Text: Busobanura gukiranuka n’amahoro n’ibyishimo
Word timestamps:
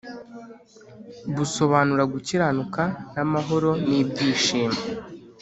Busobanura 1.35 2.03
gukiranuka 2.13 2.81
n’amahoro 3.13 3.69
n’ibyishimo 3.87 4.79